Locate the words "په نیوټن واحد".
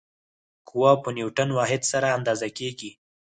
1.03-1.81